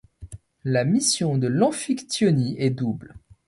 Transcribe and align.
La 0.63 0.83
mission 0.83 1.37
de 1.37 1.45
l'Amphictyonie 1.47 2.55
est 2.57 2.71
double. 2.71 3.13